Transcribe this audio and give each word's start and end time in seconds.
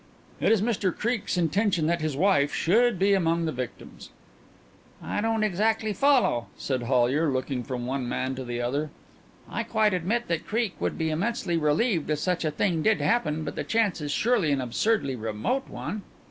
"It 0.39 0.51
is 0.51 0.63
Mr 0.63 0.91
Creake's 0.91 1.37
intention 1.37 1.85
that 1.85 2.01
his 2.01 2.17
wife 2.17 2.51
should 2.55 2.97
be 2.97 3.13
among 3.13 3.45
the 3.45 3.51
victims." 3.51 4.09
"I 4.99 5.21
don't 5.21 5.43
exactly 5.43 5.93
follow," 5.93 6.47
said 6.57 6.81
Hollyer, 6.81 7.29
looking 7.29 7.63
from 7.63 7.85
one 7.85 8.09
man 8.09 8.33
to 8.33 8.43
the 8.43 8.59
other. 8.61 8.89
"I 9.47 9.61
quite 9.61 9.93
admit 9.93 10.27
that 10.27 10.47
Creake 10.47 10.75
would 10.81 10.97
be 10.97 11.11
immensely 11.11 11.55
relieved 11.55 12.09
if 12.09 12.17
such 12.17 12.43
a 12.43 12.49
thing 12.49 12.81
did 12.81 12.99
happen, 12.99 13.43
but 13.43 13.53
the 13.55 13.63
chance 13.63 14.01
is 14.01 14.11
surely 14.11 14.51
an 14.51 14.59
absurdly 14.59 15.15
remote 15.15 15.69
one." 15.69 16.01